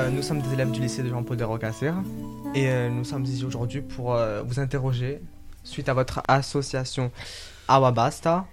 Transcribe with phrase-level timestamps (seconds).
[0.00, 1.44] euh, nous sommes des élèves du lycée de Jean-Paul de
[2.54, 5.20] et euh, nous sommes ici aujourd'hui pour euh, vous interroger
[5.62, 7.10] suite à votre association
[7.68, 8.46] Awabasta.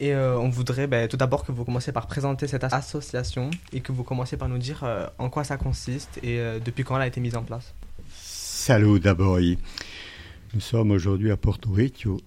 [0.00, 3.92] Et on voudrait ben, tout d'abord que vous commenciez par présenter cette association et que
[3.92, 4.84] vous commenciez par nous dire
[5.18, 7.72] en quoi ça consiste et depuis quand elle a été mise en place.
[8.10, 9.38] Salut d'abord.
[9.38, 12.20] Nous sommes aujourd'hui à Porto Vecchio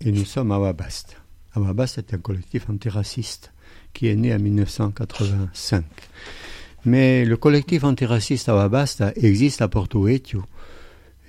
[0.00, 1.16] et nous sommes à Awabast.
[1.54, 3.52] Awabast est un collectif antiraciste
[3.92, 5.84] qui est né en 1985.
[6.86, 10.44] Mais le collectif antiraciste Awabast existe à Porto Vecchio.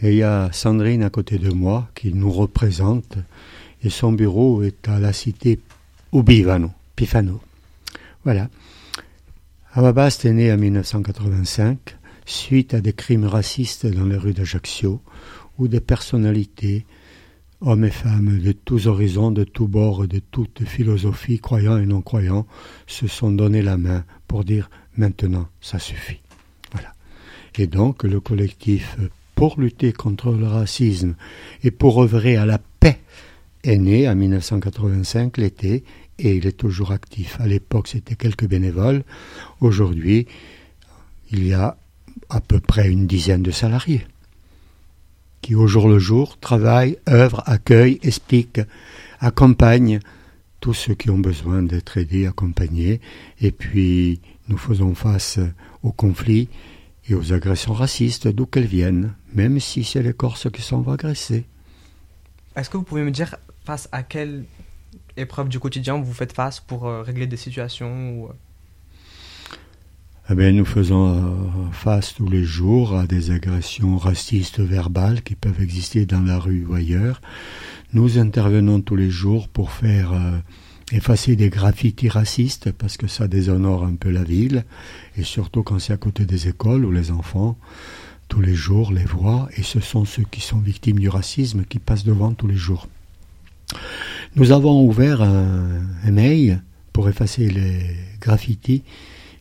[0.01, 3.17] Et il y a Sandrine à côté de moi qui nous représente
[3.81, 5.59] et son bureau est à la cité
[6.11, 7.39] Ubivano, Pifano.
[8.25, 8.49] Voilà.
[9.73, 15.01] Awabast est né en 1985 suite à des crimes racistes dans les rues d'Ajaccio
[15.57, 16.85] où des personnalités,
[17.61, 22.01] hommes et femmes de tous horizons, de tous bords, de toutes philosophies, croyants et non
[22.01, 22.45] croyants,
[22.87, 26.19] se sont donné la main pour dire maintenant ça suffit.
[26.71, 26.93] Voilà.
[27.57, 28.97] Et donc le collectif
[29.35, 31.15] pour lutter contre le racisme
[31.63, 32.99] et pour œuvrer à la paix
[33.63, 35.83] est né en 1985 l'été
[36.19, 37.39] et il est toujours actif.
[37.41, 39.03] À l'époque, c'était quelques bénévoles.
[39.59, 40.27] Aujourd'hui,
[41.31, 41.77] il y a
[42.29, 44.05] à peu près une dizaine de salariés
[45.41, 48.61] qui, au jour le jour, travaillent, œuvrent, accueillent, expliquent,
[49.19, 49.99] accompagnent
[50.59, 52.99] tous ceux qui ont besoin d'être aidés, accompagnés.
[53.41, 55.39] Et puis, nous faisons face
[55.83, 56.49] aux conflits
[57.07, 61.45] et aux agressions racistes, d'où qu'elles viennent, même si c'est les Corses qui sont agressés.
[62.55, 63.35] Est-ce que vous pouvez me dire
[63.65, 64.45] face à quelle
[65.17, 68.33] épreuve du quotidien vous faites face pour euh, régler des situations ou, euh,
[70.29, 75.35] Eh bien, nous faisons euh, face tous les jours à des agressions racistes verbales qui
[75.35, 77.21] peuvent exister dans la rue ou ailleurs.
[77.93, 80.13] Nous intervenons tous les jours pour faire
[80.91, 84.65] effacer des graffitis racistes parce que ça déshonore un peu la ville
[85.17, 87.57] et surtout quand c'est à côté des écoles où les enfants
[88.27, 91.79] tous les jours les voient et ce sont ceux qui sont victimes du racisme qui
[91.79, 92.87] passent devant tous les jours.
[94.35, 96.61] Nous avons ouvert un, un mail
[96.93, 98.83] pour effacer les graffitis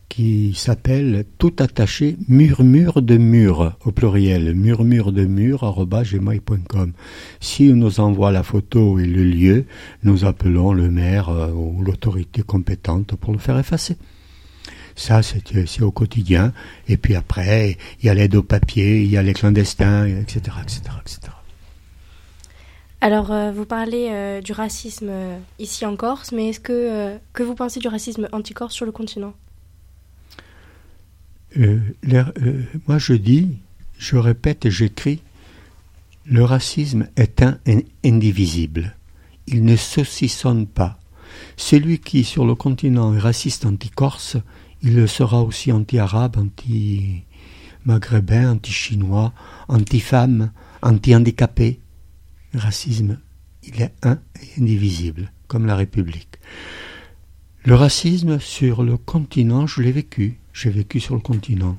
[0.09, 6.93] qui s'appelle tout attaché murmure de mur au pluriel murmure de mur gmail.com.
[7.39, 9.65] Si nous envoie la photo et le lieu,
[10.03, 13.97] nous appelons le maire euh, ou l'autorité compétente pour le faire effacer.
[14.95, 16.53] Ça, c'est c'est au quotidien.
[16.87, 20.57] Et puis après, il y a l'aide au papier, il y a les clandestins, etc.,
[20.63, 21.35] etc., etc.
[23.01, 27.17] Alors, euh, vous parlez euh, du racisme euh, ici en Corse, mais est-ce que, euh,
[27.33, 29.33] que vous pensez du racisme anti-corse sur le continent?
[31.57, 31.79] Euh,
[32.13, 33.57] euh, moi, je dis,
[33.97, 35.21] je répète et j'écris,
[36.25, 38.95] le racisme est un in- indivisible.
[39.47, 40.99] Il ne saucissonne pas.
[41.55, 44.37] Celui qui, sur le continent, est raciste anti-corse,
[44.81, 49.33] il le sera aussi anti-arabe, anti-maghrébin, anti-chinois,
[49.67, 50.51] anti-femme,
[50.81, 51.79] anti-handicapé.
[52.53, 53.19] Racisme,
[53.63, 56.39] il est un et indivisible, comme la République.
[57.63, 60.39] Le racisme sur le continent, je l'ai vécu.
[60.55, 61.77] J'ai vécu sur le continent.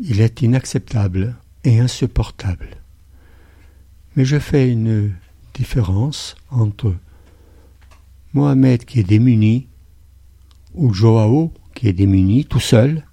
[0.00, 2.68] Il est inacceptable et insupportable.
[4.16, 5.12] Mais je fais une
[5.54, 6.92] différence entre
[8.32, 9.68] Mohamed qui est démuni
[10.74, 13.04] ou Joao qui est démuni tout seul,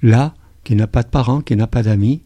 [0.00, 2.22] là, qui n'a pas de parents, qui n'a pas d'amis,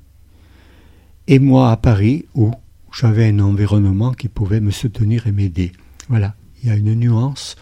[1.27, 2.51] et moi à Paris où
[2.93, 5.73] j'avais un environnement qui pouvait me soutenir et m'aider.
[6.09, 7.57] Voilà, il y a une nuance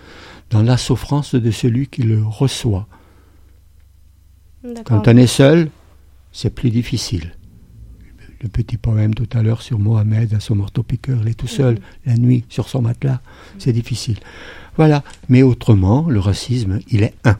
[0.50, 2.86] dans la souffrance de celui qui le reçoit.
[4.84, 5.70] Quand on est seul,
[6.32, 7.34] c'est plus difficile.
[8.42, 11.74] Le petit poème tout à l'heure sur Mohamed à son marteau-piqueur, il est tout seul,
[11.74, 11.80] Mhm.
[12.06, 13.20] la nuit, sur son matelas,
[13.58, 14.18] c'est difficile.
[14.76, 17.38] Voilà, mais autrement, le racisme, il est un.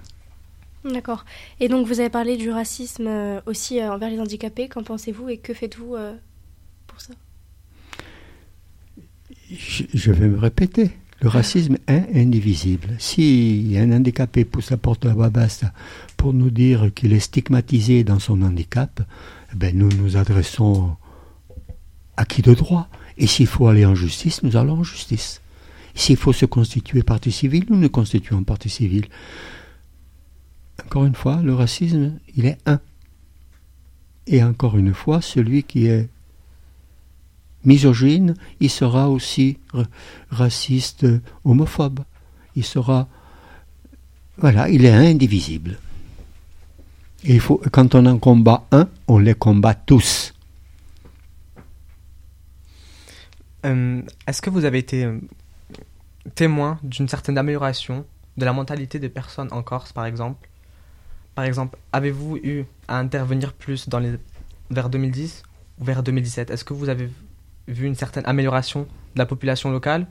[0.85, 1.25] D'accord.
[1.61, 4.69] Et donc, vous avez parlé du racisme euh, aussi euh, envers les handicapés.
[4.69, 6.15] Qu'en pensez-vous et que faites-vous euh,
[6.87, 7.13] pour ça?
[9.51, 10.91] Je vais me répéter.
[11.21, 12.91] Le racisme est indivisible.
[12.99, 15.67] Si un handicapé pousse la porte de la Wabaste
[16.17, 19.03] pour nous dire qu'il est stigmatisé dans son handicap,
[19.53, 20.97] eh ben nous nous adressons
[22.17, 22.89] à qui de droit?
[23.17, 25.41] Et s'il faut aller en justice, nous allons en justice.
[25.97, 29.07] S'il faut se constituer partie civile, nous nous constituons partie civile.
[30.85, 32.81] Encore une fois, le racisme, il est un.
[34.29, 36.09] Et encore une fois, celui qui est
[37.65, 39.59] misogyne, il sera aussi
[40.31, 41.07] raciste,
[41.45, 42.01] homophobe.
[42.57, 43.09] Il sera.
[44.37, 45.79] Voilà, il est indivisible.
[47.25, 50.35] Il faut, quand on en combat un, on les combat tous.
[53.67, 55.19] Euh, Est-ce que vous avez été euh,
[56.37, 58.07] témoin d'une certaine amélioration
[58.37, 60.49] de la mentalité des personnes en Corse, par exemple?
[61.35, 64.15] Par exemple, avez-vous eu à intervenir plus dans les
[64.71, 65.43] vers 2010
[65.81, 67.11] ou vers 2017 Est-ce que vous avez
[67.69, 68.81] vu une certaine amélioration
[69.15, 70.07] de la population locale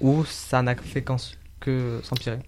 [0.00, 1.04] ou ça n'a fait
[1.60, 2.38] que s'empirer?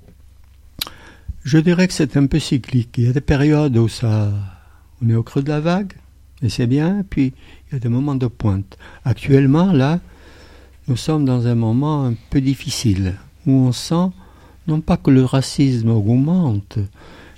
[1.44, 2.96] Je dirais que c'est un peu cyclique.
[2.98, 4.32] Il y a des périodes où ça,
[5.02, 5.92] on est au creux de la vague
[6.40, 7.34] et c'est bien, puis
[7.68, 8.78] il y a des moments de pointe.
[9.04, 10.00] Actuellement, là,
[10.88, 13.16] nous sommes dans un moment un peu difficile
[13.46, 14.10] où on sent
[14.68, 16.78] non pas que le racisme augmente,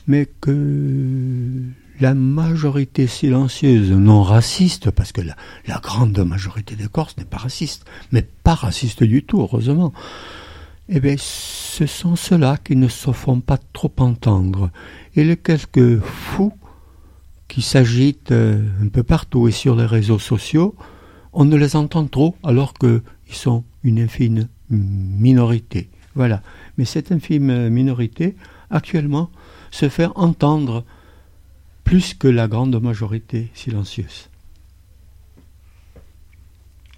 [0.06, 1.62] mais que
[2.00, 7.84] la majorité silencieuse non raciste, parce que la, grande majorité des Corses n'est pas raciste,
[8.10, 9.92] mais pas raciste du tout, heureusement,
[10.88, 14.70] eh bien, ce sont ceux-là qui ne se font pas trop entendre.
[15.14, 16.52] Et les quelques fous
[17.48, 20.74] qui s'agitent euh, un peu partout et sur les réseaux sociaux,
[21.32, 25.88] on ne les entend trop alors qu'ils sont une infime minorité.
[26.14, 26.42] Voilà.
[26.76, 28.36] Mais cette infime minorité,
[28.70, 29.30] actuellement,
[29.70, 30.84] se fait entendre
[31.84, 34.28] plus que la grande majorité silencieuse.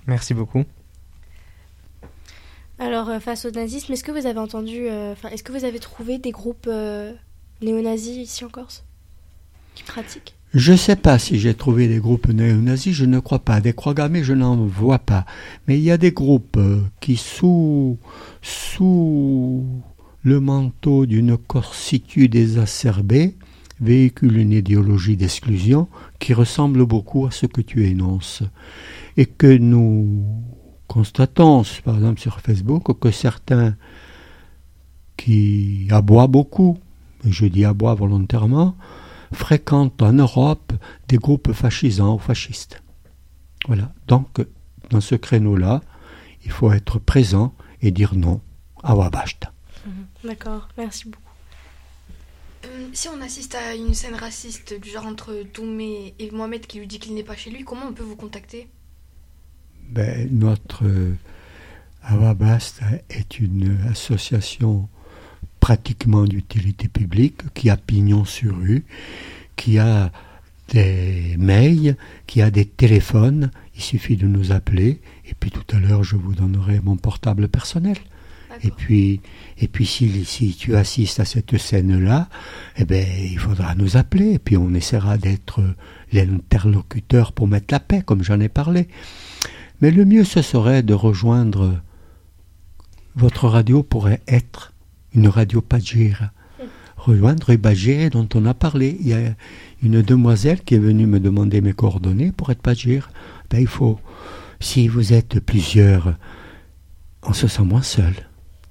[0.06, 0.64] Merci beaucoup.
[2.78, 5.64] Alors, euh, face au nazisme, est-ce que vous avez entendu, euh, enfin, est-ce que vous
[5.64, 7.12] avez trouvé des groupes euh,
[7.62, 8.84] néo-nazis ici en Corse
[9.74, 10.34] qui pratiquent?
[10.54, 13.60] Je ne sais pas si j'ai trouvé des groupes néo-nazis, je ne crois pas.
[13.60, 15.26] Des croix gammées, je n'en vois pas.
[15.66, 16.58] Mais il y a des groupes
[17.00, 17.98] qui, sous,
[18.42, 19.64] sous
[20.22, 23.36] le manteau d'une corsitude exacerbée,
[23.80, 25.88] véhicule une idéologie d'exclusion
[26.18, 28.42] qui ressemble beaucoup à ce que tu énonces.
[29.16, 30.24] Et que nous
[30.86, 33.76] constatons, par exemple sur Facebook, que certains
[35.16, 36.78] qui aboient beaucoup,
[37.24, 38.76] et je dis aboient volontairement,
[39.32, 40.72] fréquentent en Europe
[41.08, 42.82] des groupes fascisants ou fascistes.
[43.66, 43.92] Voilà.
[44.06, 44.44] Donc,
[44.90, 45.80] dans ce créneau-là,
[46.44, 48.40] il faut être présent et dire non
[48.82, 49.52] à Wabashta.
[50.24, 51.25] D'accord, merci beaucoup.
[52.76, 56.78] Euh, si on assiste à une scène raciste du genre entre Toumé et Mohamed qui
[56.78, 58.68] lui dit qu'il n'est pas chez lui, comment on peut vous contacter?
[59.88, 61.14] Ben, Notre euh,
[62.02, 62.80] Awabast
[63.10, 64.88] est une association
[65.60, 68.84] pratiquement d'utilité publique qui a pignon sur rue,
[69.56, 70.12] qui a
[70.68, 71.96] des mails,
[72.26, 73.50] qui a des téléphones.
[73.76, 77.48] Il suffit de nous appeler et puis tout à l'heure je vous donnerai mon portable
[77.48, 77.96] personnel.
[78.62, 79.20] Et puis,
[79.58, 82.28] et puis si, si tu assistes à cette scène-là,
[82.76, 85.62] eh ben, il faudra nous appeler, et puis on essaiera d'être
[86.12, 88.88] l'interlocuteur pour mettre la paix, comme j'en ai parlé.
[89.80, 91.80] Mais le mieux, ce serait de rejoindre
[93.14, 94.72] votre radio pourrait être
[95.14, 96.32] une radio Pajira.
[96.96, 98.96] Rejoindre Bajir dont on a parlé.
[99.00, 99.34] Il y a
[99.82, 103.10] une demoiselle qui est venue me demander mes coordonnées pour être Pajir.
[103.50, 103.98] Ben, il faut,
[104.60, 106.14] si vous êtes plusieurs,
[107.22, 108.14] on se sent moins seul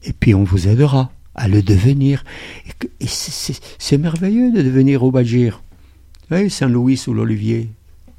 [0.05, 2.23] et puis on vous aidera à le devenir.
[2.99, 5.61] Et c'est merveilleux de devenir au Bagir.
[6.31, 7.69] Oui, Saint-Louis sous l'olivier,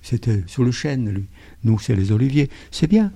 [0.03, 1.25] c'était sur le chêne, lui.
[1.65, 2.51] Nous, c'est les oliviers.
[2.71, 3.11] C'est bien.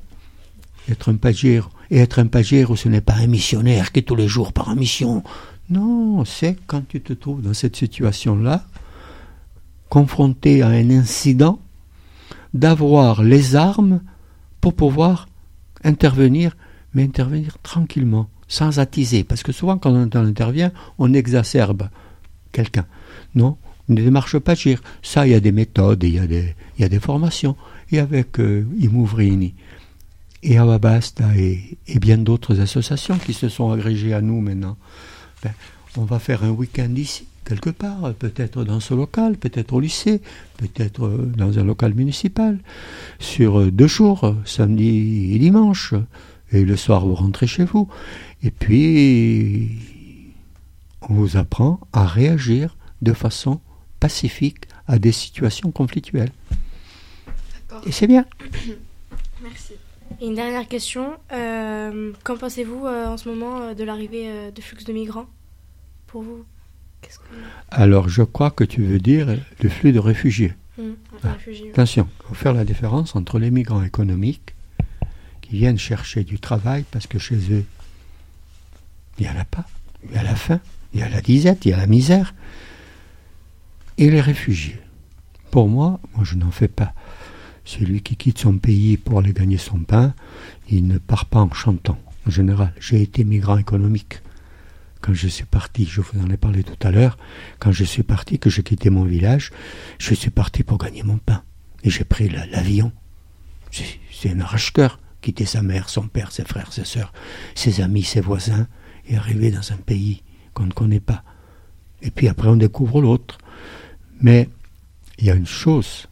[0.89, 4.17] Être un pagir, et être un pagir, ce n'est pas un missionnaire qui est tous
[4.17, 5.23] les jours par mission.
[5.69, 8.65] Non, c'est quand tu te trouves dans cette situation-là,
[9.89, 11.61] confronté à un incident,
[12.55, 14.01] d'avoir les armes
[14.61, 15.29] pour pouvoir
[15.85, 16.57] intervenir,
[16.95, 19.25] mais intervenir tranquillement sans attiser.
[19.25, 21.89] Parce que souvent, quand on intervient, on exacerbe
[22.53, 22.85] quelqu'un.
[23.35, 23.57] Non,
[23.89, 24.83] ne démarche pas dire.
[25.03, 27.57] Ça, il y a des méthodes, il y a des, y a des formations.
[27.93, 29.55] Et avec euh, Imouvrini
[30.43, 34.77] et Awabasta et, et bien d'autres associations qui se sont agrégées à nous maintenant,
[35.43, 35.53] ben,
[35.97, 40.23] on va faire un week-end ici, quelque part, peut-être dans ce local, peut-être au lycée,
[40.57, 42.59] peut-être euh, dans un local municipal,
[43.21, 45.95] sur euh, deux jours, samedi et dimanche.
[46.53, 47.89] Et le soir, vous rentrez chez vous.
[48.43, 50.33] Et puis,
[51.03, 53.61] on vous apprend à réagir de façon
[53.99, 56.33] pacifique à des situations conflictuelles.
[57.87, 58.25] Et c'est bien.
[59.43, 59.75] Merci.
[60.21, 61.13] Et une dernière question.
[61.33, 65.27] Euh, qu'en pensez-vous euh, en ce moment euh, de l'arrivée de flux de migrants
[66.07, 66.45] Pour vous?
[67.71, 69.29] Alors, je crois que tu veux dire
[69.63, 70.53] le flux de réfugiés.
[70.79, 71.37] Hum, ah,
[71.73, 74.55] attention, il faut faire la différence entre les migrants économiques
[75.41, 77.65] qui viennent chercher du travail parce que chez eux,
[79.21, 79.67] il en a pas.
[80.05, 80.61] Il y a la faim,
[80.95, 82.35] il y a la disette, il y a la misère.
[83.99, 84.81] Et les réfugiés.
[85.51, 86.95] Pour moi, moi je n'en fais pas.
[87.65, 90.15] Celui qui quitte son pays pour aller gagner son pain,
[90.69, 91.99] il ne part pas en chantant.
[92.27, 94.23] En général, j'ai été migrant économique.
[95.01, 97.17] Quand je suis parti, je vous en ai parlé tout à l'heure,
[97.59, 99.51] quand je suis parti, que j'ai quitté mon village,
[99.99, 101.43] je suis parti pour gagner mon pain.
[101.83, 102.93] Et j'ai pris l'avion.
[103.71, 107.13] C'est un arrache-cœur, quitter sa mère, son père, ses frères, ses sœurs,
[107.55, 108.67] ses amis, ses voisins,
[109.11, 110.23] et arriver dans un pays
[110.55, 111.23] qu'on ne connaît pas.
[112.01, 113.39] Et puis après, on découvre l'autre.
[114.21, 114.49] Mais
[115.19, 116.07] il y a une chose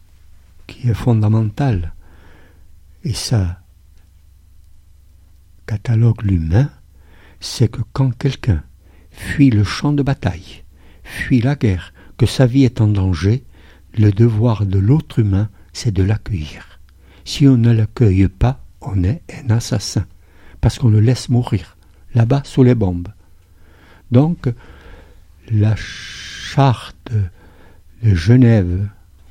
[0.66, 1.94] qui est fondamentale,
[3.04, 3.62] et ça
[5.66, 6.70] catalogue l'humain,
[7.40, 8.62] c'est que quand quelqu'un
[9.10, 10.64] fuit le champ de bataille,
[11.04, 13.44] fuit la guerre, que sa vie est en danger,
[13.96, 16.80] le devoir de l'autre humain, c'est de l'accueillir.
[17.24, 20.06] Si on ne l'accueille pas, on est un assassin,
[20.60, 21.77] parce qu'on le laisse mourir,
[22.14, 23.08] là-bas sous les bombes.
[24.10, 24.48] Donc,
[25.50, 27.12] la charte
[28.02, 28.88] de Genève,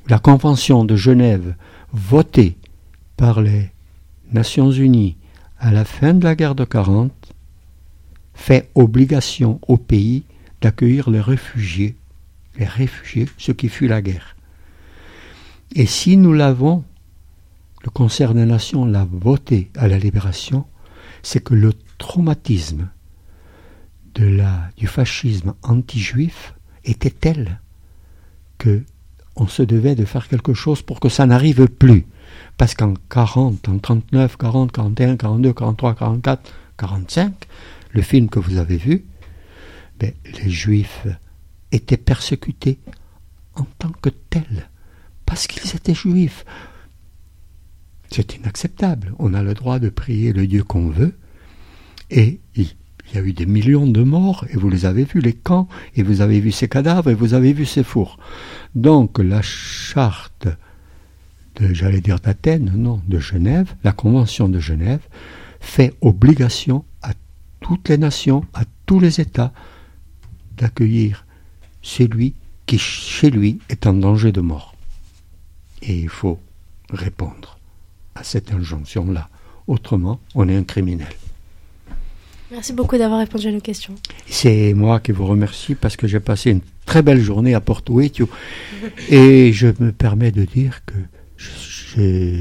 [0.08, 1.54] la convention de Genève,
[1.92, 2.56] votée
[3.16, 3.70] par les
[4.32, 5.16] Nations Unies
[5.58, 7.12] à la fin de la guerre de 40,
[8.34, 10.22] fait obligation au pays
[10.60, 11.96] d'accueillir les réfugiés,
[12.56, 14.36] les réfugiés, ceux qui fuient la guerre.
[15.74, 16.84] Et si nous l'avons,
[17.84, 20.64] le Concert des Nations l'a voté à la libération,
[21.22, 22.88] c'est que le traumatisme
[24.14, 24.40] de
[24.76, 27.60] du fascisme anti-juif était tel
[28.56, 28.82] que
[29.36, 32.06] on se devait de faire quelque chose pour que ça n'arrive plus.
[32.56, 37.32] Parce qu'en 40, en 39, 40, 41, 42, 43, 44, 45,
[37.92, 39.04] le film que vous avez vu,
[39.98, 40.12] ben,
[40.42, 41.06] les juifs
[41.72, 42.78] étaient persécutés
[43.54, 44.68] en tant que tels,
[45.26, 46.44] parce qu'ils étaient juifs.
[48.10, 49.14] C'est inacceptable.
[49.18, 51.16] On a le droit de prier le Dieu qu'on veut,
[52.10, 52.66] et il
[53.14, 56.02] y a eu des millions de morts, et vous les avez vus, les camps, et
[56.02, 58.18] vous avez vu ces cadavres, et vous avez vu ces fours.
[58.74, 60.48] Donc la charte
[61.72, 65.00] j'allais dire d'Athènes, non, de Genève, la Convention de Genève,
[65.60, 67.12] fait obligation à
[67.60, 69.52] toutes les nations, à tous les États,
[70.56, 71.26] d'accueillir
[71.82, 72.34] celui
[72.66, 74.74] qui, chez lui, est en danger de mort.
[75.82, 76.40] Et il faut
[76.90, 77.58] répondre
[78.14, 79.28] à cette injonction-là.
[79.66, 81.12] Autrement, on est un criminel.
[82.50, 83.94] Merci beaucoup d'avoir répondu à nos questions.
[84.26, 87.96] C'est moi qui vous remercie parce que j'ai passé une très belle journée à Porto
[87.96, 88.28] Vecchio
[89.10, 90.94] et je me permets de dire que
[91.36, 92.32] je,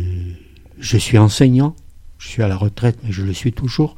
[0.79, 1.75] je, suis enseignant,
[2.19, 3.95] je suis à la retraite mais je le suis toujours.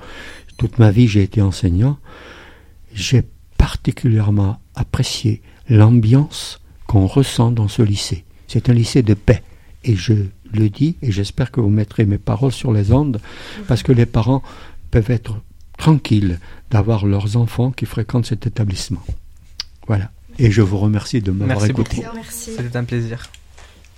[0.57, 1.99] Toute ma vie j'ai été enseignant.
[2.91, 3.23] J'ai
[3.59, 8.25] particulièrement apprécié l'ambiance qu'on ressent dans ce lycée.
[8.47, 9.43] C'est un lycée de paix
[9.83, 10.13] et je
[10.51, 13.21] le dis et j'espère que vous mettrez mes paroles sur les ondes
[13.67, 14.41] parce que les parents
[14.89, 15.39] peuvent être
[15.79, 19.03] tranquilles d'avoir leurs enfants qui fréquentent cet établissement.
[19.87, 20.11] Voilà.
[20.37, 22.03] Et je vous remercie de m'avoir écouté.
[22.13, 22.51] Merci.
[22.55, 23.29] C'était un plaisir.